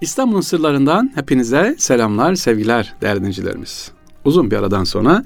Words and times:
İstanbul'un 0.00 0.40
sırlarından 0.40 1.12
hepinize 1.14 1.76
selamlar, 1.78 2.34
sevgiler 2.34 2.94
değerli 3.00 3.18
dinleyicilerimiz. 3.18 3.90
Uzun 4.24 4.50
bir 4.50 4.56
aradan 4.56 4.84
sonra 4.84 5.24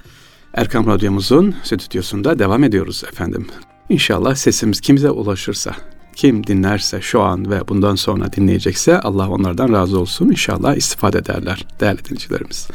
Erkam 0.55 0.87
Radyomuzun 0.87 1.55
stüdyosunda 1.63 2.39
devam 2.39 2.65
ediyoruz 2.65 3.05
efendim. 3.13 3.47
İnşallah 3.89 4.35
sesimiz 4.35 4.81
kimize 4.81 5.11
ulaşırsa, 5.11 5.75
kim 6.17 6.47
dinlerse 6.47 7.01
şu 7.01 7.23
an 7.23 7.51
ve 7.51 7.69
bundan 7.69 7.95
sonra 7.95 8.33
dinleyecekse 8.33 9.01
Allah 9.01 9.31
onlardan 9.31 9.73
razı 9.73 10.01
olsun. 10.01 10.31
İnşallah 10.31 10.75
istifade 10.75 11.19
ederler 11.19 11.67
değerli 11.81 12.05
dinleyicilerimiz. 12.05 12.69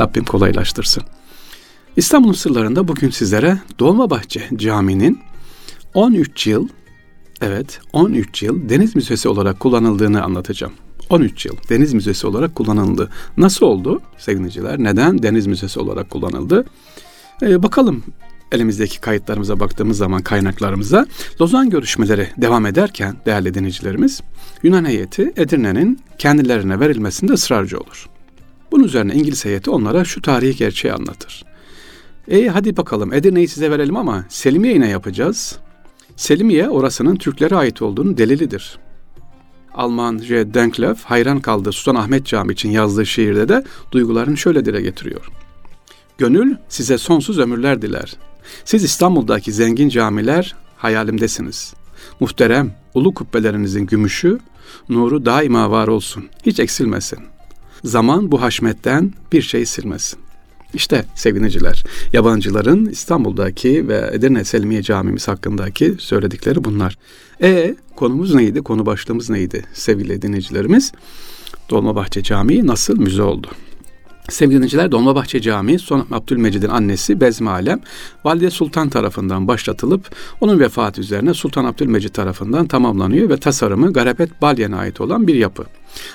Rabbim 0.00 0.24
kolaylaştırsın. 0.24 1.02
İstanbul'un 1.96 2.32
sırlarında 2.32 2.88
bugün 2.88 3.10
sizlere 3.10 3.58
Dolmabahçe 3.78 4.48
Camii'nin 4.56 5.18
13 5.94 6.46
yıl, 6.46 6.68
evet 7.40 7.80
13 7.92 8.42
yıl 8.42 8.68
Deniz 8.68 8.96
Müzesi 8.96 9.28
olarak 9.28 9.60
kullanıldığını 9.60 10.22
anlatacağım. 10.22 10.72
13 11.12 11.46
yıl 11.46 11.56
Deniz 11.68 11.94
Müzesi 11.94 12.26
olarak 12.26 12.54
kullanıldı. 12.54 13.10
Nasıl 13.36 13.66
oldu 13.66 14.02
sevgiliciler? 14.18 14.78
Neden 14.78 15.22
Deniz 15.22 15.46
Müzesi 15.46 15.80
olarak 15.80 16.10
kullanıldı? 16.10 16.64
Ee, 17.42 17.62
bakalım 17.62 18.04
elimizdeki 18.52 19.00
kayıtlarımıza 19.00 19.60
baktığımız 19.60 19.96
zaman 19.96 20.22
kaynaklarımıza 20.22 21.06
Lozan 21.40 21.70
görüşmeleri 21.70 22.28
devam 22.36 22.66
ederken 22.66 23.16
değerli 23.26 23.54
dinleyicilerimiz 23.54 24.20
Yunan 24.62 24.84
heyeti 24.84 25.32
Edirne'nin 25.36 26.00
kendilerine 26.18 26.80
verilmesinde 26.80 27.32
ısrarcı 27.32 27.78
olur. 27.78 28.08
Bunun 28.72 28.84
üzerine 28.84 29.14
İngiliz 29.14 29.44
heyeti 29.44 29.70
onlara 29.70 30.04
şu 30.04 30.22
tarihi 30.22 30.56
gerçeği 30.56 30.94
anlatır. 30.94 31.44
E 32.28 32.48
hadi 32.48 32.76
bakalım 32.76 33.12
Edirne'yi 33.12 33.48
size 33.48 33.70
verelim 33.70 33.96
ama 33.96 34.24
Selimiye 34.28 34.80
ne 34.80 34.88
yapacağız? 34.88 35.58
Selimiye 36.16 36.68
orasının 36.68 37.16
Türklere 37.16 37.56
ait 37.56 37.82
olduğunu 37.82 38.18
delilidir. 38.18 38.78
Alman 39.74 40.18
J. 40.18 40.54
Denklev 40.54 40.94
hayran 41.04 41.40
kaldığı 41.40 41.72
Sultan 41.72 41.94
Ahmet 41.94 42.26
Camii 42.26 42.52
için 42.52 42.70
yazdığı 42.70 43.06
şiirde 43.06 43.48
de 43.48 43.64
duygularını 43.92 44.36
şöyle 44.36 44.64
dile 44.64 44.80
getiriyor. 44.80 45.28
Gönül 46.18 46.56
size 46.68 46.98
sonsuz 46.98 47.38
ömürler 47.38 47.82
diler. 47.82 48.14
Siz 48.64 48.84
İstanbul'daki 48.84 49.52
zengin 49.52 49.88
camiler 49.88 50.56
hayalimdesiniz. 50.76 51.74
Muhterem, 52.20 52.74
ulu 52.94 53.14
kubbelerinizin 53.14 53.86
gümüşü, 53.86 54.38
nuru 54.88 55.26
daima 55.26 55.70
var 55.70 55.88
olsun, 55.88 56.24
hiç 56.46 56.60
eksilmesin. 56.60 57.18
Zaman 57.84 58.32
bu 58.32 58.42
haşmetten 58.42 59.12
bir 59.32 59.42
şey 59.42 59.66
silmesin. 59.66 60.18
İşte 60.74 61.04
sevgiliciler, 61.14 61.84
yabancıların 62.12 62.86
İstanbul'daki 62.86 63.88
ve 63.88 64.10
Edirne 64.12 64.44
Selmiye 64.44 64.82
Camimiz 64.82 65.28
hakkındaki 65.28 65.94
söyledikleri 65.98 66.64
bunlar. 66.64 66.98
E 67.42 67.74
konumuz 67.96 68.34
neydi? 68.34 68.62
Konu 68.62 68.86
başlığımız 68.86 69.30
neydi 69.30 69.64
sevgili 69.72 70.22
dinleyicilerimiz? 70.22 70.92
Dolmabahçe 71.70 72.22
Camii 72.22 72.66
nasıl 72.66 72.98
müze 72.98 73.22
oldu? 73.22 73.48
Sevgili 74.28 74.56
dinleyiciler 74.56 74.92
Dolmabahçe 74.92 75.40
Camii 75.40 75.78
Son 75.78 76.06
Abdülmecid'in 76.10 76.68
annesi 76.68 77.20
Bezmi 77.20 77.50
Alem 77.50 77.80
Valide 78.24 78.50
Sultan 78.50 78.88
tarafından 78.88 79.48
başlatılıp 79.48 80.10
onun 80.40 80.60
vefatı 80.60 81.00
üzerine 81.00 81.34
Sultan 81.34 81.64
Abdülmecid 81.64 82.10
tarafından 82.10 82.66
tamamlanıyor 82.66 83.28
ve 83.28 83.36
tasarımı 83.36 83.92
Garabet 83.92 84.42
Balyen'e 84.42 84.76
ait 84.76 85.00
olan 85.00 85.26
bir 85.26 85.34
yapı. 85.34 85.64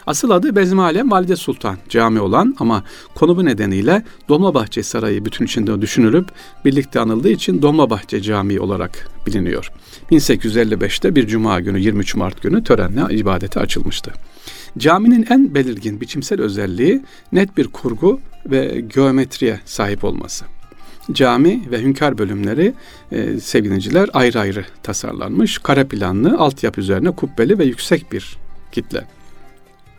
Asıl 0.08 0.30
adı 0.30 0.56
Bezmi 0.56 0.82
Alem 0.82 1.12
Valide 1.12 1.36
Sultan 1.36 1.78
cami 1.90 2.20
olan 2.20 2.56
ama 2.60 2.84
konumu 3.16 3.46
nedeniyle 3.46 4.04
Dolmabahçe 4.30 4.84
Sarayı 4.84 5.26
bütün 5.26 5.46
içinde 5.46 5.82
düşünülüp 5.82 6.28
birlikte 6.66 7.00
anıldığı 7.00 7.30
için 7.30 7.62
Dolmabahçe 7.62 8.22
Camii 8.22 8.60
olarak 8.60 9.10
biliniyor. 9.28 9.72
1855'te 10.12 11.16
bir 11.16 11.28
cuma 11.28 11.60
günü 11.60 11.80
23 11.80 12.16
Mart 12.16 12.42
günü 12.42 12.64
törenle 12.64 13.16
ibadete 13.16 13.60
açılmıştı. 13.60 14.12
Caminin 14.78 15.26
en 15.30 15.56
belirgin 15.56 16.02
biçimsel 16.02 16.42
özelliği 16.42 17.02
net 17.32 17.58
bir 17.58 17.68
kurgu 17.68 18.20
ve 18.46 18.84
geometriye 18.96 19.60
sahip 19.66 20.04
olması. 20.04 20.46
Cami 21.12 21.72
ve 21.72 21.82
hünkâr 21.82 22.18
bölümleri 22.18 22.74
e, 23.12 23.40
sevgiliciler 23.40 24.10
ayrı 24.14 24.40
ayrı 24.40 24.66
tasarlanmış. 24.84 25.58
Kare 25.58 25.88
planlı, 25.88 26.38
altyapı 26.38 26.82
üzerine 26.82 27.12
kubbeli 27.12 27.60
ve 27.60 27.66
yüksek 27.66 28.12
bir 28.12 28.38
kitle. 28.72 29.08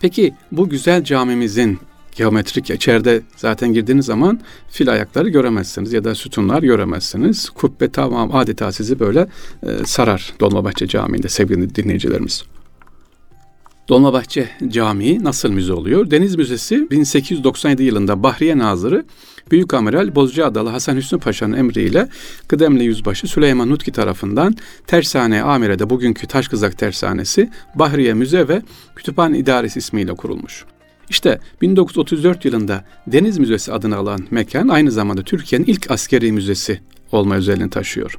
Peki 0.00 0.34
bu 0.52 0.68
güzel 0.68 1.04
camimizin 1.04 1.78
geometrik 2.16 2.70
içeride 2.70 3.22
zaten 3.36 3.72
girdiğiniz 3.72 4.06
zaman 4.06 4.40
fil 4.70 4.92
ayakları 4.92 5.28
göremezsiniz 5.28 5.92
ya 5.92 6.04
da 6.04 6.14
sütunlar 6.14 6.62
göremezsiniz. 6.62 7.50
Kubbe 7.50 7.90
tamam 7.90 8.36
adeta 8.36 8.72
sizi 8.72 9.00
böyle 9.00 9.26
e, 9.62 9.84
sarar 9.84 10.32
Dolmabahçe 10.40 10.86
Camii'nde 10.86 11.28
sevgili 11.28 11.74
dinleyicilerimiz. 11.74 12.44
Dolmabahçe 13.88 14.48
Camii 14.68 15.24
nasıl 15.24 15.50
müze 15.50 15.72
oluyor? 15.72 16.10
Deniz 16.10 16.36
Müzesi 16.36 16.90
1897 16.90 17.82
yılında 17.82 18.22
Bahriye 18.22 18.58
Nazırı 18.58 19.04
Büyük 19.50 19.74
Amiral 19.74 20.14
Bozcaadalı 20.14 20.68
Hasan 20.68 20.96
Hüsnü 20.96 21.18
Paşa'nın 21.18 21.56
emriyle 21.56 22.08
kıdemli 22.48 22.84
yüzbaşı 22.84 23.26
Süleyman 23.26 23.70
Nutki 23.70 23.92
tarafından 23.92 24.56
Tersane 24.86 25.42
Amire'de 25.42 25.90
bugünkü 25.90 26.26
Taşkızak 26.26 26.78
Tersanesi 26.78 27.50
Bahriye 27.74 28.14
Müze 28.14 28.48
ve 28.48 28.62
Kütüphane 28.96 29.38
İdaresi 29.38 29.78
ismiyle 29.78 30.14
kurulmuş. 30.14 30.64
İşte 31.10 31.40
1934 31.62 32.44
yılında 32.44 32.84
Deniz 33.06 33.38
Müzesi 33.38 33.72
adını 33.72 33.96
alan 33.96 34.20
mekan 34.30 34.68
aynı 34.68 34.90
zamanda 34.90 35.22
Türkiye'nin 35.22 35.66
ilk 35.66 35.90
askeri 35.90 36.32
müzesi 36.32 36.80
olma 37.12 37.34
özelliğini 37.34 37.70
taşıyor. 37.70 38.18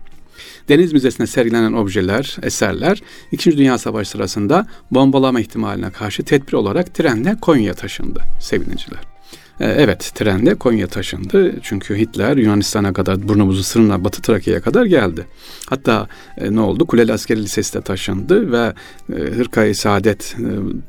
Deniz 0.69 0.94
Müzesi'nde 0.94 1.28
sergilenen 1.28 1.73
objeler, 1.73 2.38
eserler 2.41 3.01
İkinci 3.31 3.57
Dünya 3.57 3.78
Savaşı 3.78 4.09
sırasında 4.09 4.68
bombalama 4.91 5.41
ihtimaline 5.41 5.91
karşı 5.91 6.23
tedbir 6.23 6.53
olarak 6.53 6.94
trenle 6.94 7.35
Konya 7.41 7.73
taşındı 7.73 8.22
sevgiliciler. 8.41 9.19
Ee, 9.59 9.65
evet 9.77 10.11
trenle 10.15 10.55
Konya 10.55 10.87
taşındı 10.87 11.55
çünkü 11.61 11.97
Hitler 11.97 12.37
Yunanistan'a 12.37 12.93
kadar 12.93 13.27
burnumuzu 13.27 13.63
sırına 13.63 14.03
Batı 14.03 14.21
Trakya'ya 14.21 14.61
kadar 14.61 14.85
geldi. 14.85 15.25
Hatta 15.69 16.07
e, 16.37 16.55
ne 16.55 16.59
oldu? 16.59 16.85
Kuleli 16.85 17.13
Askeri 17.13 17.43
Lisesi 17.43 17.73
de 17.73 17.81
taşındı 17.81 18.51
ve 18.51 18.73
e, 19.13 19.15
Hırkayı 19.15 19.75
Saadet 19.75 20.35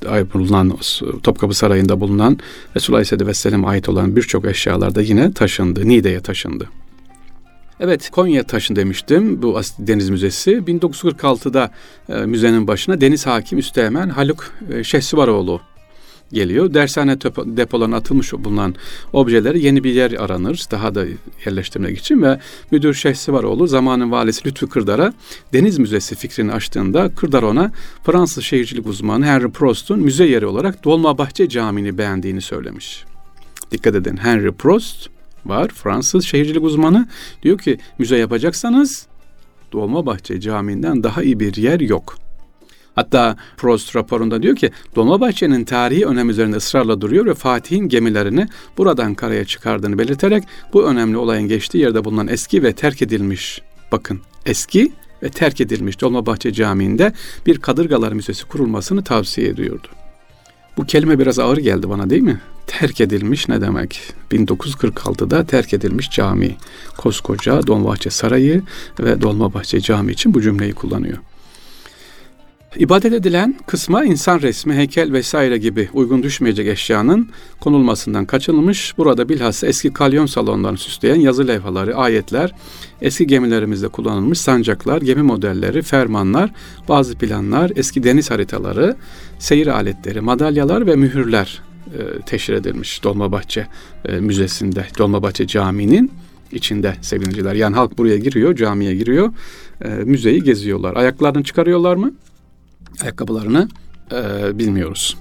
e, 0.07 0.33
bulunan 0.33 0.79
Topkapı 1.23 1.55
Sarayı'nda 1.55 2.01
bulunan 2.01 2.39
Resulullah 2.77 2.99
Aleyhisselatü 2.99 3.27
Vesselam'a 3.27 3.69
ait 3.69 3.89
olan 3.89 4.17
birçok 4.17 4.45
eşyalar 4.45 4.95
da 4.95 5.03
yine 5.03 5.33
taşındı. 5.33 5.89
Niğde'ye 5.89 6.21
taşındı. 6.21 6.69
Evet 7.81 8.11
Konya 8.11 8.43
taşın 8.43 8.77
demiştim 8.77 9.43
bu 9.43 9.61
Deniz 9.79 10.11
Müzesi. 10.11 10.51
1946'da 10.51 11.71
e, 12.09 12.15
müzenin 12.15 12.67
başına 12.67 13.01
Deniz 13.01 13.27
Hakim 13.27 13.59
Üsteğmen 13.59 14.09
Haluk 14.09 14.53
e, 14.73 14.85
Şehsivaroğlu 14.85 15.61
geliyor. 16.33 16.75
Dershane 16.75 17.21
depolarına 17.21 17.97
atılmış 17.97 18.33
bulunan 18.33 18.75
objeleri 19.13 19.65
yeni 19.65 19.85
bir 19.85 19.95
yer 19.95 20.13
aranır. 20.13 20.65
Daha 20.71 20.95
da 20.95 21.05
yerleştirmek 21.47 21.99
için 21.99 22.23
ve 22.23 22.41
müdür 22.71 22.95
Şehsivaroğlu 22.95 23.67
zamanın 23.67 24.11
valisi 24.11 24.47
Lütfü 24.47 24.69
Kırdar'a 24.69 25.13
Deniz 25.53 25.79
Müzesi 25.79 26.15
fikrini 26.15 26.53
açtığında 26.53 27.15
Kırdar 27.15 27.43
ona 27.43 27.73
Fransız 28.05 28.45
şehircilik 28.45 28.87
uzmanı 28.87 29.27
Henry 29.27 29.51
Prost'un 29.51 30.01
müze 30.01 30.25
yeri 30.25 30.47
olarak 30.47 30.85
Dolmabahçe 30.85 31.49
Camii'ni 31.49 31.99
beğendiğini 31.99 32.41
söylemiş. 32.41 33.05
Dikkat 33.71 33.95
edin 33.95 34.17
Henry 34.17 34.53
Prost 34.53 35.09
var. 35.47 35.69
Fransız 35.69 36.25
şehircilik 36.25 36.65
uzmanı 36.65 37.09
diyor 37.43 37.59
ki 37.59 37.79
müze 37.99 38.17
yapacaksanız 38.17 39.07
Dolmabahçe 39.73 40.41
Camii'nden 40.41 41.03
daha 41.03 41.23
iyi 41.23 41.41
bir 41.41 41.57
yer 41.57 41.81
yok. 41.81 42.20
Hatta 43.01 43.37
Prost 43.57 43.97
raporunda 43.97 44.43
diyor 44.43 44.57
ki 44.57 44.71
Dolmabahçe'nin 44.97 45.65
tarihi 45.65 46.07
önem 46.07 46.31
üzerinde 46.31 46.57
ısrarla 46.57 47.01
duruyor 47.01 47.27
ve 47.27 47.35
Fatih'in 47.35 47.89
gemilerini 47.89 48.49
buradan 48.79 49.15
karaya 49.15 49.45
çıkardığını 49.45 49.99
belirterek 49.99 50.45
bu 50.73 50.85
önemli 50.85 51.17
olayın 51.17 51.49
geçtiği 51.49 51.79
yerde 51.79 52.05
bulunan 52.05 52.29
eski 52.29 52.63
ve 52.63 52.73
terk 52.73 53.03
edilmiş 53.03 53.63
bakın 53.93 54.21
eski 54.47 54.93
ve 55.23 55.29
terk 55.29 55.61
edilmiş 55.61 56.01
Dolmabahçe 56.01 56.53
Camii'nde 56.53 57.13
bir 57.47 57.59
Kadırgalar 57.59 58.13
Müzesi 58.13 58.45
kurulmasını 58.45 59.05
tavsiye 59.05 59.49
ediyordu. 59.49 59.89
Bu 60.77 60.85
kelime 60.85 61.19
biraz 61.19 61.39
ağır 61.39 61.57
geldi 61.57 61.91
bana 61.91 62.11
değil 62.11 62.23
mi? 62.23 62.41
Terk 62.67 63.01
edilmiş 63.01 63.49
ne 63.49 63.61
demek? 63.61 64.03
1946'da 64.31 65.47
terk 65.47 65.75
edilmiş 65.75 66.11
cami. 66.11 66.57
Koskoca 66.97 67.67
Dolmabahçe 67.67 68.11
Sarayı 68.11 68.63
ve 69.01 69.21
Dolmabahçe 69.21 69.81
Cami 69.81 70.13
için 70.13 70.35
bu 70.35 70.43
cümleyi 70.43 70.73
kullanıyor. 70.73 71.19
İbadet 72.77 73.13
edilen 73.13 73.55
kısma 73.67 74.05
insan 74.05 74.41
resmi, 74.41 74.75
heykel 74.75 75.13
vesaire 75.13 75.59
gibi 75.59 75.89
uygun 75.93 76.23
düşmeyecek 76.23 76.69
eşyanın 76.69 77.29
konulmasından 77.61 78.27
kaçınılmış. 78.27 78.99
Burada 78.99 79.29
bilhassa 79.29 79.67
eski 79.67 79.93
kalyon 79.93 80.27
salonlarını 80.27 80.79
süsleyen 80.79 81.21
yazı 81.21 81.49
levhaları, 81.49 81.97
ayetler, 81.97 82.55
eski 83.03 83.27
gemilerimizde 83.27 83.89
kullanılmış 83.89 84.41
sancaklar, 84.41 85.03
gemi 85.03 85.23
modelleri, 85.23 85.83
fermanlar, 85.83 86.51
bazı 86.89 87.19
planlar, 87.19 87.73
eski 87.77 88.03
deniz 88.03 88.31
haritaları, 88.31 88.97
seyir 89.39 89.67
aletleri, 89.67 90.21
madalyalar 90.21 90.87
ve 90.87 90.97
mühürler 90.97 91.63
e, 91.87 92.21
teşhir 92.21 92.55
edilmiş 92.55 93.05
Dolmabahçe 93.05 93.67
e, 94.05 94.13
Müzesi'nde, 94.13 94.87
Dolmabahçe 94.99 95.47
Camii'nin 95.47 96.13
içinde 96.53 96.95
sevgiliciler. 97.01 97.55
Yani 97.55 97.77
halk 97.77 97.99
buraya 97.99 98.19
giriyor, 98.19 98.57
camiye 98.57 98.95
giriyor, 98.95 99.33
e, 99.85 99.89
müzeyi 99.89 100.43
geziyorlar. 100.43 100.97
Ayaklarını 100.97 101.45
çıkarıyorlar 101.45 101.97
mı? 101.97 102.13
Ayakkabılarını 103.03 103.69
e, 104.13 104.59
bilmiyoruz. 104.59 105.17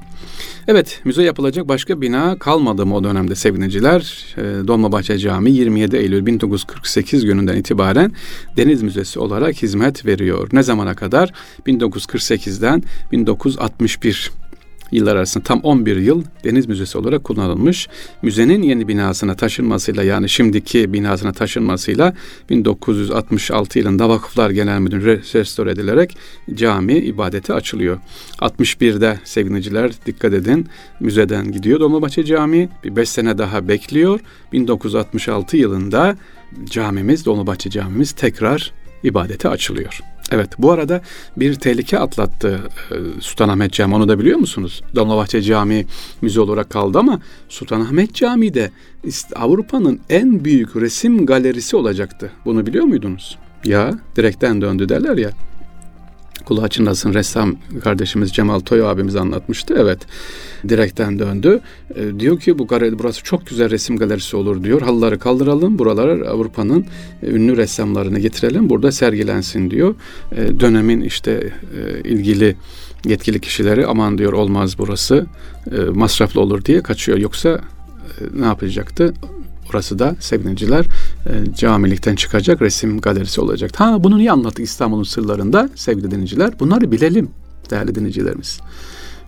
Evet, 0.67 1.01
müze 1.05 1.23
yapılacak 1.23 1.67
başka 1.67 2.01
bina 2.01 2.39
kalmadı 2.39 2.85
mı 2.85 2.95
o 2.95 3.03
dönemde 3.03 3.35
sevgiliciler? 3.35 4.25
E, 4.37 4.67
Dolmabahçe 4.67 5.17
Camii 5.17 5.51
27 5.51 5.97
Eylül 5.97 6.25
1948 6.25 7.25
gününden 7.25 7.57
itibaren 7.57 8.11
Deniz 8.57 8.83
Müzesi 8.83 9.19
olarak 9.19 9.55
hizmet 9.55 10.05
veriyor. 10.05 10.49
Ne 10.53 10.63
zamana 10.63 10.93
kadar? 10.93 11.33
1948'den 11.67 12.83
1961 13.11 14.31
yıllar 14.91 15.15
arasında 15.15 15.43
tam 15.43 15.59
11 15.59 15.97
yıl 15.97 16.23
Deniz 16.43 16.67
Müzesi 16.67 16.97
olarak 16.97 17.23
kullanılmış. 17.23 17.87
Müzenin 18.21 18.61
yeni 18.61 18.87
binasına 18.87 19.35
taşınmasıyla 19.35 20.03
yani 20.03 20.29
şimdiki 20.29 20.93
binasına 20.93 21.33
taşınmasıyla 21.33 22.13
1966 22.49 23.79
yılında 23.79 24.09
Vakıflar 24.09 24.49
Genel 24.49 24.79
Müdürlüğü 24.79 25.21
restore 25.33 25.71
edilerek 25.71 26.17
cami 26.53 26.93
ibadete 26.93 27.53
açılıyor. 27.53 27.97
61'de 28.39 29.19
sevgiliciler 29.23 29.91
dikkat 30.05 30.33
edin 30.33 30.67
müzeden 30.99 31.51
gidiyor 31.51 31.79
Dolmabahçe 31.79 32.23
Camii. 32.23 32.69
Bir 32.83 32.95
5 32.95 33.09
sene 33.09 33.37
daha 33.37 33.67
bekliyor. 33.67 34.19
1966 34.53 35.57
yılında 35.57 36.17
camimiz 36.65 37.25
Dolmabahçe 37.25 37.69
Camimiz 37.69 38.11
tekrar 38.11 38.73
ibadete 39.03 39.49
açılıyor. 39.49 39.99
Evet 40.31 40.49
bu 40.57 40.71
arada 40.71 41.01
bir 41.37 41.55
tehlike 41.55 41.99
atlattı 41.99 42.59
e, 42.91 43.21
Sultanahmet 43.21 43.73
Camii 43.73 43.95
onu 43.95 44.07
da 44.07 44.19
biliyor 44.19 44.39
musunuz? 44.39 44.81
Dolmabahçe 44.95 45.41
Camii 45.41 45.85
müze 46.21 46.41
olarak 46.41 46.69
kaldı 46.69 46.99
ama 46.99 47.19
Sultanahmet 47.49 48.13
Camii 48.15 48.53
de 48.53 48.71
Avrupa'nın 49.35 49.99
en 50.09 50.45
büyük 50.45 50.75
resim 50.75 51.25
galerisi 51.25 51.75
olacaktı. 51.75 52.31
Bunu 52.45 52.65
biliyor 52.65 52.85
muydunuz? 52.85 53.37
Ya 53.65 53.99
direkten 54.15 54.61
döndü 54.61 54.89
derler 54.89 55.17
ya 55.17 55.31
kulağı 56.45 56.69
çınlasın 56.69 57.13
ressam 57.13 57.55
kardeşimiz 57.83 58.31
Cemal 58.31 58.59
Toy 58.59 58.83
abimiz 58.83 59.15
anlatmıştı. 59.15 59.75
Evet 59.77 59.99
direkten 60.69 61.19
döndü. 61.19 61.59
E, 61.95 62.19
diyor 62.19 62.39
ki 62.39 62.59
bu 62.59 62.67
galeri 62.67 62.99
burası 62.99 63.23
çok 63.23 63.47
güzel 63.47 63.69
resim 63.69 63.97
galerisi 63.97 64.37
olur 64.37 64.63
diyor. 64.63 64.81
Halıları 64.81 65.19
kaldıralım 65.19 65.79
buralara 65.79 66.29
Avrupa'nın 66.29 66.85
ünlü 67.23 67.57
ressamlarını 67.57 68.19
getirelim 68.19 68.69
burada 68.69 68.91
sergilensin 68.91 69.71
diyor. 69.71 69.95
E, 70.31 70.59
dönemin 70.59 71.01
işte 71.01 71.53
e, 71.77 72.09
ilgili 72.09 72.55
yetkili 73.05 73.39
kişileri 73.39 73.87
aman 73.87 74.17
diyor 74.17 74.33
olmaz 74.33 74.77
burası 74.77 75.25
e, 75.71 75.75
masraflı 75.79 76.41
olur 76.41 76.65
diye 76.65 76.81
kaçıyor. 76.81 77.17
Yoksa 77.17 77.49
e, 77.49 78.41
ne 78.41 78.45
yapacaktı? 78.45 79.13
Burası 79.69 79.99
da 79.99 80.15
sevgiliciler 80.19 80.85
e, 81.25 81.31
camilikten 81.55 82.15
çıkacak 82.15 82.61
resim 82.61 83.01
galerisi 83.01 83.41
olacak. 83.41 83.79
Ha 83.79 84.03
bunu 84.03 84.17
niye 84.17 84.31
anlattık 84.31 84.65
İstanbul'un 84.65 85.03
sırlarında 85.03 85.69
sevgili 85.75 86.11
dinleyiciler? 86.11 86.59
Bunları 86.59 86.91
bilelim 86.91 87.29
değerli 87.69 87.95
dinleyicilerimiz. 87.95 88.59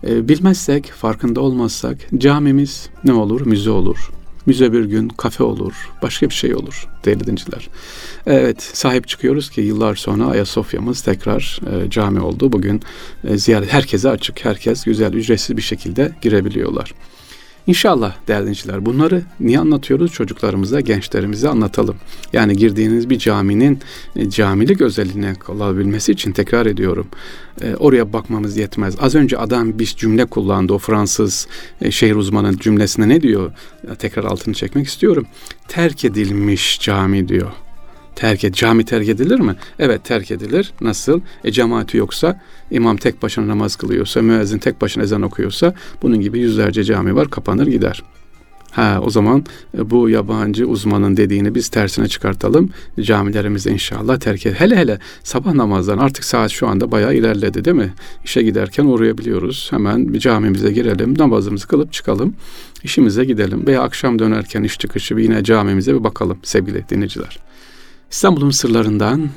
E, 0.06 0.28
bilmezsek, 0.28 0.86
farkında 0.86 1.40
olmazsak 1.40 1.96
camimiz 2.18 2.88
ne 3.04 3.12
olur? 3.12 3.46
Müze 3.46 3.70
olur. 3.70 4.10
Müze 4.46 4.72
bir 4.72 4.84
gün 4.84 5.08
kafe 5.08 5.44
olur, 5.44 5.72
başka 6.02 6.28
bir 6.28 6.34
şey 6.34 6.54
olur 6.54 6.88
değerli 7.04 7.20
dinleyiciler. 7.20 7.68
Evet, 8.26 8.62
sahip 8.62 9.08
çıkıyoruz 9.08 9.50
ki 9.50 9.60
yıllar 9.60 9.94
sonra 9.94 10.26
Ayasofya'mız 10.26 11.02
tekrar 11.02 11.60
e, 11.72 11.90
cami 11.90 12.20
oldu. 12.20 12.52
Bugün 12.52 12.80
e, 13.24 13.38
ziyaret 13.38 13.72
herkese 13.72 14.10
açık, 14.10 14.44
herkes 14.44 14.84
güzel, 14.84 15.12
ücretsiz 15.12 15.56
bir 15.56 15.62
şekilde 15.62 16.12
girebiliyorlar. 16.22 16.94
İnşallah 17.66 18.14
değerli 18.28 18.42
dinleyiciler 18.42 18.86
bunları 18.86 19.22
niye 19.40 19.58
anlatıyoruz? 19.58 20.12
Çocuklarımıza, 20.12 20.80
gençlerimize 20.80 21.48
anlatalım. 21.48 21.96
Yani 22.32 22.56
girdiğiniz 22.56 23.10
bir 23.10 23.18
caminin 23.18 23.78
e, 24.16 24.30
camilik 24.30 24.80
özelliğine 24.80 25.34
olabilmesi 25.48 26.12
için 26.12 26.32
tekrar 26.32 26.66
ediyorum. 26.66 27.06
E, 27.62 27.74
oraya 27.74 28.12
bakmamız 28.12 28.56
yetmez. 28.56 28.96
Az 29.00 29.14
önce 29.14 29.38
adam 29.38 29.78
bir 29.78 29.86
cümle 29.86 30.24
kullandı. 30.24 30.72
O 30.72 30.78
Fransız 30.78 31.48
e, 31.80 31.90
şehir 31.90 32.14
uzmanı 32.14 32.58
cümlesinde 32.58 33.08
ne 33.08 33.20
diyor? 33.20 33.52
Tekrar 33.98 34.24
altını 34.24 34.54
çekmek 34.54 34.86
istiyorum. 34.86 35.26
Terk 35.68 36.04
edilmiş 36.04 36.80
cami 36.80 37.28
diyor 37.28 37.52
terk 38.16 38.44
et, 38.44 38.54
cami 38.54 38.84
terk 38.84 39.08
edilir 39.08 39.40
mi? 39.40 39.56
Evet 39.78 40.04
terk 40.04 40.30
edilir. 40.30 40.72
Nasıl? 40.80 41.20
E 41.44 41.52
cemaati 41.52 41.96
yoksa, 41.96 42.40
imam 42.70 42.96
tek 42.96 43.22
başına 43.22 43.48
namaz 43.48 43.76
kılıyorsa, 43.76 44.22
müezzin 44.22 44.58
tek 44.58 44.80
başına 44.80 45.02
ezan 45.02 45.22
okuyorsa 45.22 45.74
bunun 46.02 46.20
gibi 46.20 46.38
yüzlerce 46.38 46.84
cami 46.84 47.14
var 47.14 47.30
kapanır 47.30 47.66
gider. 47.66 48.02
Ha 48.72 49.00
o 49.02 49.10
zaman 49.10 49.44
e, 49.78 49.90
bu 49.90 50.08
yabancı 50.08 50.66
uzmanın 50.66 51.16
dediğini 51.16 51.54
biz 51.54 51.68
tersine 51.68 52.08
çıkartalım. 52.08 52.70
Camilerimizde 53.00 53.70
inşallah 53.70 54.18
terk 54.18 54.46
et. 54.46 54.60
Hele 54.60 54.76
hele 54.76 54.98
sabah 55.22 55.52
namazdan 55.52 55.98
artık 55.98 56.24
saat 56.24 56.50
şu 56.50 56.68
anda 56.68 56.92
bayağı 56.92 57.14
ilerledi 57.14 57.64
değil 57.64 57.76
mi? 57.76 57.92
İşe 58.24 58.42
giderken 58.42 58.84
uğrayabiliyoruz. 58.84 59.68
Hemen 59.70 60.14
bir 60.14 60.18
camimize 60.18 60.72
girelim, 60.72 61.18
namazımızı 61.18 61.68
kılıp 61.68 61.92
çıkalım. 61.92 62.34
işimize 62.84 63.24
gidelim. 63.24 63.66
Veya 63.66 63.82
akşam 63.82 64.18
dönerken 64.18 64.62
iş 64.62 64.78
çıkışı 64.78 65.14
yine 65.14 65.44
camimize 65.44 65.94
bir 65.94 66.04
bakalım 66.04 66.38
sevgili 66.42 66.84
dinleyiciler. 66.88 67.38
İstanbul'un 68.12 68.50
sırlarından 68.50 69.30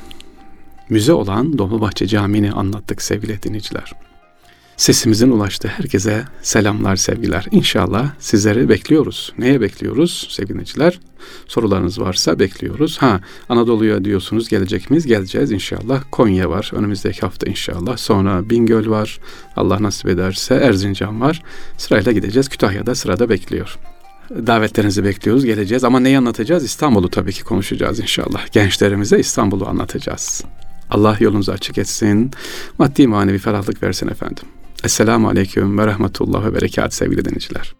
müze 0.89 1.13
olan 1.13 1.57
Dolmabahçe 1.57 2.07
Camii'ni 2.07 2.51
anlattık 2.51 3.01
sevgili 3.01 3.43
dinleyiciler. 3.43 3.91
Sesimizin 4.77 5.31
ulaştığı 5.31 5.67
herkese 5.67 6.23
selamlar, 6.41 6.95
sevgiler. 6.95 7.47
İnşallah 7.51 8.11
sizleri 8.19 8.69
bekliyoruz. 8.69 9.33
Neye 9.37 9.61
bekliyoruz 9.61 10.27
sevgili 10.31 10.53
dinleyiciler? 10.53 10.99
Sorularınız 11.47 11.99
varsa 11.99 12.39
bekliyoruz. 12.39 12.97
Ha 12.97 13.19
Anadolu'ya 13.49 14.05
diyorsunuz 14.05 14.49
gelecek 14.49 14.89
miyiz? 14.89 15.05
Geleceğiz 15.05 15.51
inşallah. 15.51 16.03
Konya 16.11 16.49
var 16.49 16.71
önümüzdeki 16.73 17.21
hafta 17.21 17.47
inşallah. 17.47 17.97
Sonra 17.97 18.49
Bingöl 18.49 18.89
var. 18.89 19.19
Allah 19.55 19.83
nasip 19.83 20.07
ederse 20.09 20.55
Erzincan 20.55 21.21
var. 21.21 21.43
Sırayla 21.77 22.11
gideceğiz. 22.11 22.49
Kütahya'da 22.49 22.95
sırada 22.95 23.29
bekliyor. 23.29 23.77
Davetlerinizi 24.29 25.03
bekliyoruz, 25.03 25.45
geleceğiz. 25.45 25.83
Ama 25.83 25.99
neyi 25.99 26.17
anlatacağız? 26.17 26.63
İstanbul'u 26.63 27.09
tabii 27.09 27.33
ki 27.33 27.43
konuşacağız 27.43 27.99
inşallah. 27.99 28.51
Gençlerimize 28.51 29.19
İstanbul'u 29.19 29.67
anlatacağız. 29.67 30.43
Allah 30.89 31.17
yolunuzu 31.19 31.51
açık 31.51 31.77
etsin. 31.77 32.31
Maddi 32.79 33.07
manevi 33.07 33.37
ferahlık 33.37 33.83
versin 33.83 34.07
efendim. 34.07 34.43
Esselamu 34.83 35.29
Aleyküm 35.29 35.77
ve 35.77 35.87
Rahmetullah 35.87 36.45
ve 36.45 36.53
Berekat 36.53 36.93
sevgili 36.93 37.25
dinleyiciler. 37.25 37.75